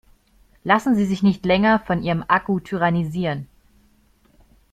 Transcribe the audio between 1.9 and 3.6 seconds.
ihrem Akku tyrannisieren!